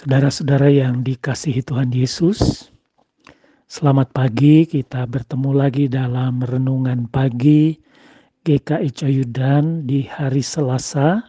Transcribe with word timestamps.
Saudara-saudara 0.00 0.72
yang 0.72 1.04
dikasihi 1.04 1.60
Tuhan 1.60 1.92
Yesus, 1.92 2.72
selamat 3.68 4.16
pagi. 4.16 4.64
Kita 4.64 5.04
bertemu 5.04 5.52
lagi 5.52 5.92
dalam 5.92 6.40
renungan 6.40 7.04
pagi 7.04 7.76
GKI 8.40 8.88
Coyudan 8.96 9.84
di 9.84 10.08
hari 10.08 10.40
Selasa 10.40 11.20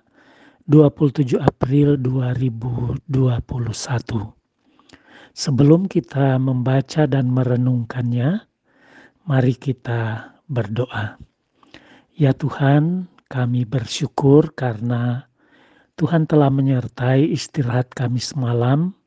27 0.71 1.35
April 1.43 1.99
2021. 1.99 3.11
Sebelum 5.35 5.91
kita 5.91 6.39
membaca 6.39 7.03
dan 7.11 7.27
merenungkannya, 7.27 8.39
mari 9.27 9.55
kita 9.59 10.31
berdoa. 10.47 11.19
Ya 12.15 12.31
Tuhan, 12.31 13.11
kami 13.27 13.67
bersyukur 13.67 14.55
karena 14.55 15.27
Tuhan 16.01 16.25
telah 16.25 16.49
menyertai 16.49 17.29
istirahat 17.29 17.93
kami 17.93 18.17
semalam 18.17 18.97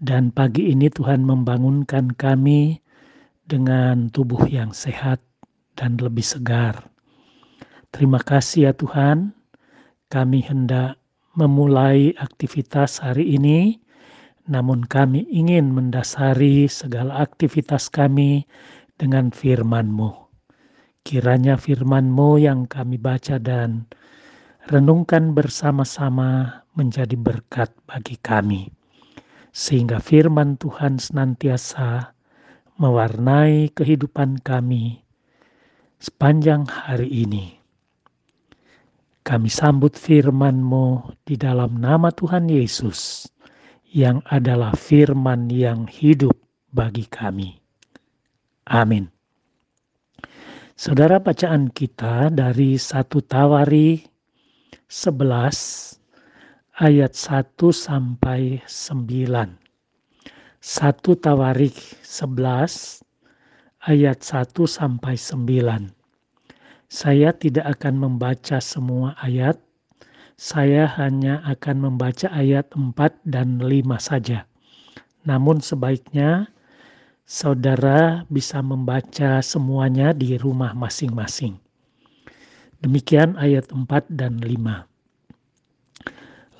dan 0.00 0.32
pagi 0.32 0.72
ini 0.72 0.88
Tuhan 0.88 1.20
membangunkan 1.20 2.16
kami 2.16 2.80
dengan 3.44 4.08
tubuh 4.08 4.48
yang 4.48 4.72
sehat 4.72 5.20
dan 5.76 6.00
lebih 6.00 6.24
segar. 6.24 6.88
Terima 7.92 8.24
kasih 8.24 8.72
ya 8.72 8.72
Tuhan, 8.72 9.36
kami 10.08 10.40
hendak 10.48 10.96
memulai 11.36 12.16
aktivitas 12.16 13.04
hari 13.04 13.36
ini, 13.36 13.76
namun 14.48 14.88
kami 14.88 15.28
ingin 15.28 15.76
mendasari 15.76 16.72
segala 16.72 17.20
aktivitas 17.20 17.92
kami 17.92 18.48
dengan 18.96 19.28
firman-Mu. 19.28 20.08
Kiranya 21.04 21.60
firman-Mu 21.60 22.40
yang 22.40 22.64
kami 22.64 22.96
baca 22.96 23.36
dan 23.36 23.84
renungkan 24.68 25.36
bersama-sama 25.36 26.62
menjadi 26.72 27.14
berkat 27.14 27.68
bagi 27.84 28.16
kami, 28.20 28.72
sehingga 29.52 30.00
firman 30.00 30.56
Tuhan 30.56 30.96
senantiasa 30.96 32.16
mewarnai 32.80 33.70
kehidupan 33.70 34.40
kami 34.42 35.04
sepanjang 36.00 36.66
hari 36.66 37.08
ini. 37.08 37.46
Kami 39.24 39.48
sambut 39.48 39.96
firman-Mu 39.96 41.16
di 41.24 41.40
dalam 41.40 41.80
nama 41.80 42.12
Tuhan 42.12 42.48
Yesus, 42.52 43.24
yang 43.88 44.20
adalah 44.28 44.76
firman 44.76 45.48
yang 45.48 45.88
hidup 45.88 46.34
bagi 46.74 47.08
kami. 47.08 47.56
Amin. 48.68 49.08
Saudara 50.74 51.22
bacaan 51.22 51.70
kita 51.70 52.34
dari 52.34 52.74
satu 52.74 53.22
Tawari 53.22 54.13
11 54.92 55.96
ayat 56.76 57.16
1 57.16 57.56
sampai 57.72 58.60
9. 58.68 59.56
1 60.60 61.24
Tawarik 61.24 61.76
11 62.04 63.00
ayat 63.88 64.18
1 64.20 64.68
sampai 64.68 65.16
9. 65.16 65.88
Saya 66.92 67.32
tidak 67.32 67.80
akan 67.80 67.94
membaca 67.96 68.60
semua 68.60 69.16
ayat, 69.24 69.56
saya 70.36 70.84
hanya 71.00 71.40
akan 71.48 71.88
membaca 71.88 72.28
ayat 72.28 72.68
4 72.76 73.24
dan 73.24 73.64
5 73.64 73.96
saja. 73.96 74.44
Namun 75.24 75.64
sebaiknya 75.64 76.52
saudara 77.24 78.28
bisa 78.28 78.60
membaca 78.60 79.40
semuanya 79.40 80.12
di 80.12 80.36
rumah 80.36 80.76
masing-masing. 80.76 81.63
Demikian 82.84 83.40
ayat 83.40 83.72
4 83.72 84.12
dan 84.12 84.36
5. 84.44 84.84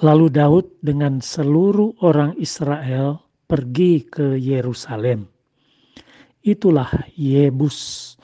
Lalu 0.00 0.26
Daud 0.32 0.72
dengan 0.80 1.20
seluruh 1.20 2.00
orang 2.00 2.32
Israel 2.40 3.20
pergi 3.44 4.08
ke 4.08 4.32
Yerusalem. 4.32 5.28
Itulah 6.40 6.88
Yebus 7.12 8.16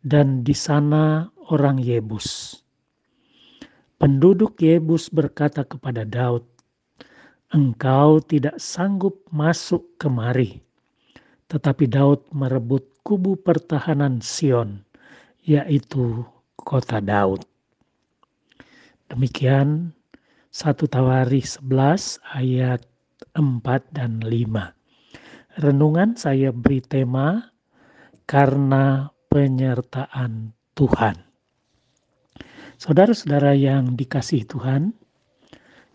dan 0.00 0.40
di 0.40 0.56
sana 0.56 1.28
orang 1.52 1.76
Yebus. 1.76 2.56
Penduduk 4.00 4.56
Yebus 4.56 5.12
berkata 5.12 5.68
kepada 5.68 6.08
Daud, 6.08 6.48
"Engkau 7.52 8.24
tidak 8.24 8.56
sanggup 8.64 9.28
masuk 9.28 10.00
kemari." 10.00 10.64
Tetapi 11.52 11.84
Daud 11.84 12.32
merebut 12.32 13.04
kubu 13.04 13.36
pertahanan 13.36 14.24
Sion, 14.24 14.88
yaitu 15.44 16.24
kota 16.62 17.02
Daud. 17.02 17.51
Demikian 19.12 19.92
satu 20.48 20.88
Tawari 20.88 21.44
11 21.44 21.68
ayat 22.32 22.80
4 23.36 23.60
dan 23.92 24.24
5. 24.24 25.60
Renungan 25.60 26.16
saya 26.16 26.48
beri 26.48 26.80
tema 26.80 27.52
karena 28.24 29.12
penyertaan 29.28 30.56
Tuhan. 30.72 31.28
Saudara-saudara 32.80 33.52
yang 33.52 34.00
dikasih 34.00 34.48
Tuhan, 34.48 34.96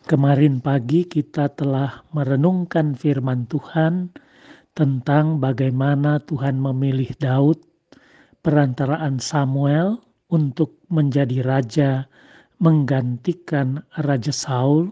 kemarin 0.06 0.62
pagi 0.62 1.10
kita 1.10 1.50
telah 1.58 2.06
merenungkan 2.14 2.94
firman 2.94 3.50
Tuhan 3.50 4.14
tentang 4.78 5.42
bagaimana 5.42 6.22
Tuhan 6.22 6.62
memilih 6.62 7.18
Daud 7.18 7.66
perantaraan 8.46 9.18
Samuel 9.18 10.06
untuk 10.30 10.78
menjadi 10.94 11.42
raja 11.42 12.06
menggantikan 12.58 13.86
Raja 13.94 14.34
Saul 14.34 14.90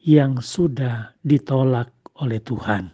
yang 0.00 0.40
sudah 0.40 1.12
ditolak 1.24 1.92
oleh 2.20 2.40
Tuhan. 2.40 2.92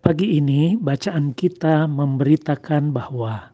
Pagi 0.00 0.40
ini 0.40 0.74
bacaan 0.80 1.36
kita 1.36 1.84
memberitakan 1.84 2.90
bahwa 2.90 3.52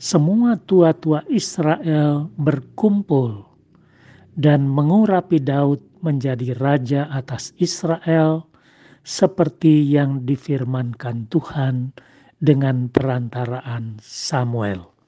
semua 0.00 0.58
tua-tua 0.58 1.22
Israel 1.30 2.26
berkumpul 2.34 3.44
dan 4.34 4.66
mengurapi 4.66 5.38
Daud 5.38 5.80
menjadi 6.00 6.56
raja 6.56 7.06
atas 7.12 7.52
Israel 7.60 8.48
seperti 9.04 9.84
yang 9.84 10.24
difirmankan 10.24 11.28
Tuhan 11.28 11.92
dengan 12.40 12.88
perantaraan 12.88 14.00
Samuel. 14.00 14.99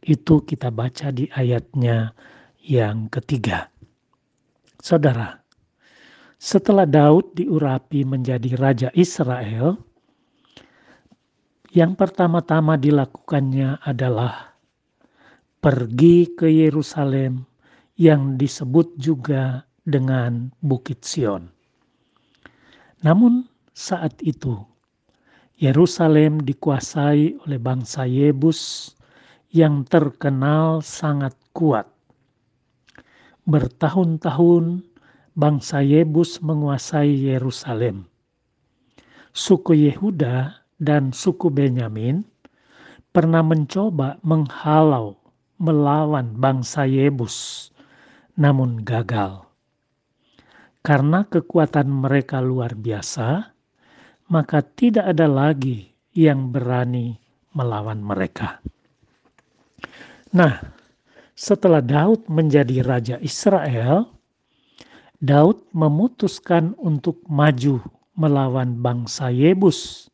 Itu 0.00 0.44
kita 0.44 0.72
baca 0.72 1.12
di 1.12 1.28
ayatnya 1.28 2.16
yang 2.64 3.12
ketiga. 3.12 3.68
Saudara, 4.80 5.36
setelah 6.40 6.88
Daud 6.88 7.36
diurapi 7.36 8.08
menjadi 8.08 8.56
raja 8.56 8.88
Israel, 8.96 9.76
yang 11.70 11.94
pertama-tama 11.94 12.80
dilakukannya 12.80 13.84
adalah 13.84 14.56
pergi 15.60 16.32
ke 16.32 16.48
Yerusalem 16.48 17.44
yang 18.00 18.40
disebut 18.40 18.96
juga 18.96 19.68
dengan 19.84 20.48
Bukit 20.64 21.04
Sion. 21.04 21.52
Namun 23.04 23.44
saat 23.76 24.16
itu 24.24 24.56
Yerusalem 25.60 26.40
dikuasai 26.40 27.36
oleh 27.44 27.60
bangsa 27.60 28.08
Yebus 28.08 28.92
yang 29.50 29.82
terkenal 29.82 30.78
sangat 30.78 31.34
kuat. 31.50 31.90
Bertahun-tahun 33.50 34.86
bangsa 35.34 35.82
Yebus 35.82 36.38
menguasai 36.38 37.34
Yerusalem. 37.34 38.06
Suku 39.34 39.74
Yehuda 39.74 40.66
dan 40.78 41.10
suku 41.10 41.50
Benyamin 41.50 42.22
pernah 43.10 43.42
mencoba 43.42 44.22
menghalau 44.22 45.18
melawan 45.58 46.38
bangsa 46.38 46.86
Yebus, 46.86 47.68
namun 48.38 48.80
gagal. 48.86 49.44
Karena 50.80 51.28
kekuatan 51.28 51.90
mereka 51.90 52.40
luar 52.40 52.72
biasa, 52.72 53.52
maka 54.32 54.64
tidak 54.64 55.12
ada 55.12 55.28
lagi 55.28 55.92
yang 56.16 56.48
berani 56.48 57.20
melawan 57.52 58.00
mereka. 58.00 58.64
Nah, 60.30 60.62
setelah 61.34 61.82
Daud 61.82 62.30
menjadi 62.30 62.86
raja 62.86 63.16
Israel, 63.18 64.06
Daud 65.18 65.66
memutuskan 65.74 66.78
untuk 66.78 67.20
maju 67.26 67.82
melawan 68.14 68.78
bangsa 68.78 69.28
Yebus 69.28 70.08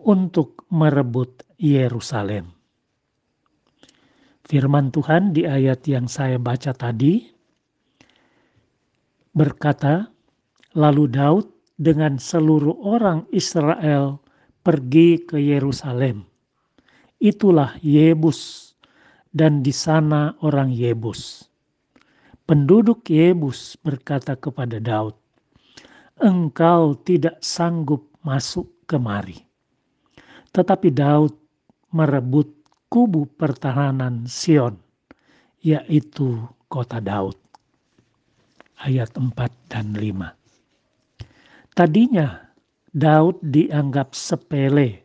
untuk 0.00 0.64
merebut 0.72 1.44
Yerusalem. 1.60 2.50
Firman 4.44 4.92
Tuhan 4.92 5.32
di 5.32 5.48
ayat 5.48 5.84
yang 5.88 6.04
saya 6.08 6.36
baca 6.36 6.76
tadi 6.76 7.24
berkata, 9.32 10.12
"Lalu 10.76 11.04
Daud 11.08 11.46
dengan 11.74 12.22
seluruh 12.22 12.86
orang 12.86 13.26
Israel 13.34 14.22
pergi 14.64 15.20
ke 15.20 15.36
Yerusalem. 15.36 16.24
Itulah 17.18 17.76
Yebus 17.82 18.63
dan 19.34 19.66
di 19.66 19.74
sana 19.74 20.38
orang 20.46 20.70
Yebus. 20.70 21.50
Penduduk 22.46 23.10
Yebus 23.10 23.74
berkata 23.82 24.38
kepada 24.38 24.78
Daud, 24.78 25.18
engkau 26.22 26.94
tidak 27.02 27.42
sanggup 27.42 28.06
masuk 28.22 28.70
kemari. 28.86 29.42
Tetapi 30.54 30.94
Daud 30.94 31.34
merebut 31.90 32.46
kubu 32.86 33.26
pertahanan 33.34 34.30
Sion, 34.30 34.78
yaitu 35.58 36.46
kota 36.70 37.02
Daud. 37.02 37.34
Ayat 38.86 39.10
4 39.18 39.34
dan 39.66 39.96
5. 39.98 40.30
Tadinya 41.74 42.54
Daud 42.94 43.42
dianggap 43.42 44.14
sepele 44.14 45.02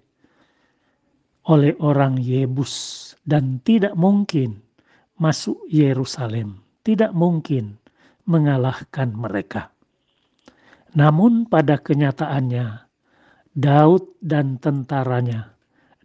oleh 1.49 1.73
orang 1.81 2.21
Yebus 2.21 3.08
dan 3.23 3.59
tidak 3.63 3.95
mungkin 3.95 4.63
masuk 5.19 5.59
Yerusalem, 5.67 6.63
tidak 6.81 7.11
mungkin 7.11 7.79
mengalahkan 8.23 9.11
mereka. 9.11 9.73
Namun 10.95 11.45
pada 11.45 11.77
kenyataannya 11.77 12.89
Daud 13.53 14.17
dan 14.23 14.57
tentaranya 14.57 15.53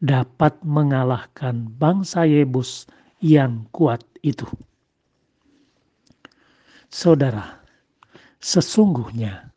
dapat 0.03 0.61
mengalahkan 0.67 1.71
bangsa 1.81 2.29
Yebus 2.29 2.85
yang 3.25 3.65
kuat 3.73 4.05
itu. 4.21 4.45
Saudara, 6.93 7.65
sesungguhnya 8.43 9.55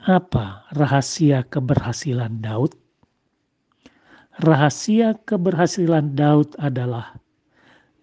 apa 0.00 0.64
rahasia 0.72 1.44
keberhasilan 1.44 2.40
Daud? 2.40 2.72
Rahasia 4.38 5.18
keberhasilan 5.26 6.14
Daud 6.14 6.54
adalah 6.62 7.18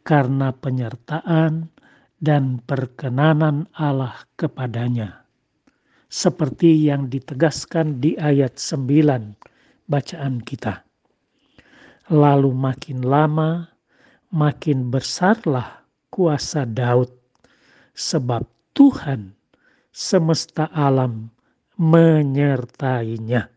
karena 0.03 0.51
penyertaan 0.51 1.71
dan 2.19 2.59
perkenanan 2.59 3.71
Allah 3.71 4.19
kepadanya. 4.35 5.23
Seperti 6.11 6.91
yang 6.91 7.07
ditegaskan 7.07 8.03
di 8.03 8.19
ayat 8.19 8.59
9 8.59 9.87
bacaan 9.87 10.43
kita. 10.43 10.83
Lalu 12.11 12.51
makin 12.51 12.99
lama, 13.07 13.71
makin 14.35 14.91
besarlah 14.91 15.87
kuasa 16.11 16.67
Daud, 16.67 17.15
sebab 17.95 18.43
Tuhan 18.75 19.31
semesta 19.87 20.67
alam 20.67 21.31
menyertainya. 21.79 23.54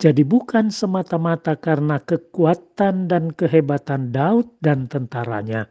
Jadi 0.00 0.24
bukan 0.24 0.72
semata-mata 0.72 1.60
karena 1.60 2.00
kekuatan 2.00 3.04
dan 3.04 3.36
kehebatan 3.36 4.16
Daud 4.16 4.48
dan 4.64 4.88
tentaranya, 4.88 5.68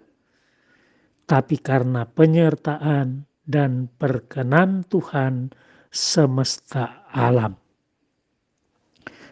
tapi 1.26 1.58
karena 1.58 2.06
penyertaan 2.06 3.26
dan 3.50 3.90
perkenan 3.98 4.86
Tuhan 4.86 5.50
semesta 5.90 7.10
alam. 7.10 7.58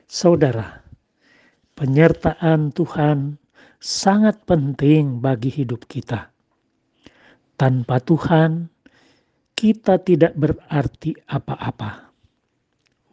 Saudara, 0.10 0.82
penyertaan 1.78 2.74
Tuhan 2.74 3.38
sangat 3.78 4.50
penting 4.50 5.22
bagi 5.22 5.54
hidup 5.54 5.86
kita. 5.86 6.34
Tanpa 7.54 8.02
Tuhan, 8.02 8.66
kita 9.54 10.02
tidak 10.02 10.34
berarti 10.34 11.14
apa-apa. 11.30 12.07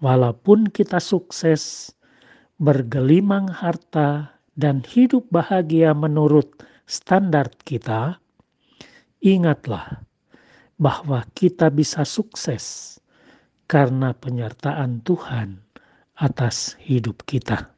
Walaupun 0.03 0.71
kita 0.71 0.99
sukses, 0.99 1.95
bergelimang 2.59 3.51
harta, 3.51 4.39
dan 4.55 4.87
hidup 4.87 5.27
bahagia 5.35 5.91
menurut 5.95 6.63
standar 6.87 7.51
kita, 7.67 8.23
ingatlah 9.19 10.07
bahwa 10.79 11.27
kita 11.35 11.71
bisa 11.75 12.07
sukses 12.07 12.97
karena 13.67 14.15
penyertaan 14.15 15.03
Tuhan 15.03 15.59
atas 16.15 16.79
hidup 16.79 17.27
kita. 17.27 17.75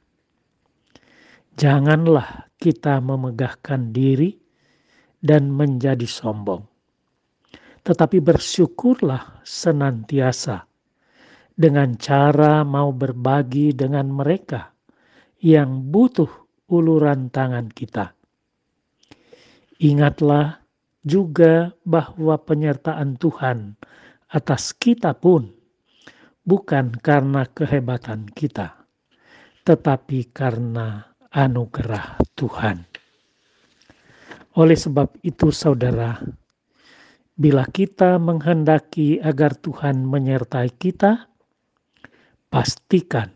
Janganlah 1.57 2.53
kita 2.61 3.01
memegahkan 3.01 3.97
diri 3.97 4.37
dan 5.25 5.49
menjadi 5.49 6.05
sombong 6.05 6.77
tetapi 7.87 8.19
bersyukurlah 8.19 9.47
senantiasa 9.47 10.67
dengan 11.57 11.97
cara 11.97 12.63
mau 12.63 12.93
berbagi 12.93 13.73
dengan 13.73 14.13
mereka 14.13 14.77
yang 15.41 15.89
butuh 15.89 16.29
uluran 16.69 17.33
tangan 17.33 17.73
kita. 17.73 18.13
Ingatlah 19.81 20.61
juga 21.01 21.73
bahwa 21.83 22.37
penyertaan 22.37 23.17
Tuhan 23.17 23.81
atas 24.29 24.77
kita 24.77 25.17
pun 25.17 25.49
bukan 26.45 26.93
karena 27.01 27.49
kehebatan 27.49 28.29
kita, 28.37 28.85
tetapi 29.65 30.29
karena 30.33 31.09
anugerah 31.33 32.21
Tuhan. 32.37 32.85
Oleh 34.57 34.77
sebab 34.77 35.21
itu, 35.21 35.53
saudara, 35.53 36.17
Bila 37.37 37.69
kita 37.69 38.17
menghendaki 38.17 39.21
agar 39.21 39.53
Tuhan 39.61 40.09
menyertai 40.09 40.73
kita, 40.73 41.36
pastikan 42.57 43.29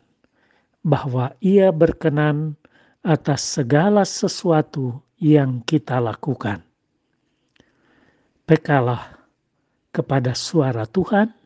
bahwa 0.80 1.36
Ia 1.44 1.68
berkenan 1.76 2.56
atas 3.04 3.60
segala 3.60 4.08
sesuatu 4.08 5.04
yang 5.20 5.60
kita 5.60 6.00
lakukan. 6.00 6.64
Pekalah 8.48 9.20
kepada 9.92 10.32
suara 10.32 10.88
Tuhan 10.88 11.36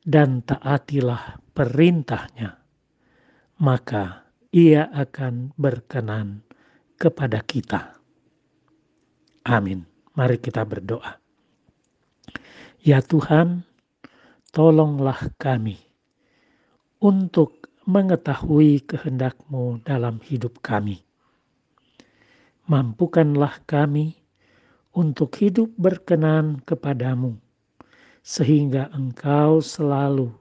dan 0.00 0.40
taatilah 0.40 1.36
perintahnya, 1.52 2.64
maka 3.60 4.32
Ia 4.56 4.88
akan 4.88 5.52
berkenan 5.52 6.48
kepada 6.96 7.44
kita. 7.44 7.92
Amin. 9.44 9.84
Mari 10.16 10.40
kita 10.40 10.64
berdoa. 10.64 11.20
Ya 12.80 13.04
Tuhan, 13.04 13.68
tolonglah 14.48 15.20
kami 15.36 15.86
untuk 17.00 17.68
mengetahui 17.84 18.82
kehendak-Mu 18.88 19.84
dalam 19.84 20.18
hidup 20.24 20.58
kami. 20.64 21.04
Mampukanlah 22.66 23.62
kami 23.68 24.18
untuk 24.96 25.38
hidup 25.38 25.70
berkenan 25.78 26.64
kepadamu, 26.66 27.38
sehingga 28.24 28.90
Engkau 28.90 29.62
selalu 29.62 30.34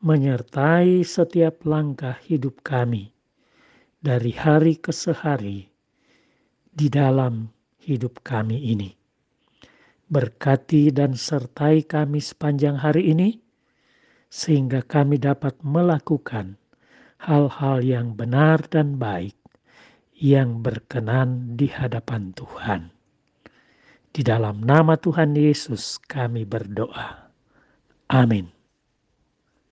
menyertai 0.00 1.04
setiap 1.04 1.66
langkah 1.68 2.16
hidup 2.24 2.64
kami 2.64 3.12
dari 4.02 4.32
hari 4.34 4.80
ke 4.80 4.90
sehari 4.90 5.68
di 6.72 6.88
dalam 6.88 7.52
hidup 7.84 8.24
kami 8.24 8.72
ini. 8.72 8.90
Berkati 10.08 10.90
dan 10.90 11.14
sertai 11.14 11.84
kami 11.84 12.18
sepanjang 12.18 12.80
hari 12.80 13.12
ini, 13.12 13.38
sehingga 14.32 14.80
kami 14.80 15.20
dapat 15.20 15.60
melakukan 15.60 16.56
hal-hal 17.20 17.84
yang 17.84 18.16
benar 18.16 18.64
dan 18.72 18.96
baik 18.96 19.36
yang 20.16 20.64
berkenan 20.64 21.60
di 21.60 21.68
hadapan 21.68 22.32
Tuhan. 22.32 22.88
Di 24.08 24.24
dalam 24.24 24.64
nama 24.64 24.96
Tuhan 24.96 25.36
Yesus 25.36 26.00
kami 26.00 26.48
berdoa. 26.48 27.28
Amin. 28.08 28.61